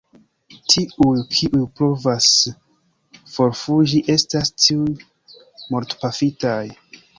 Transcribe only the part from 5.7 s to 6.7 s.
mortpafitaj.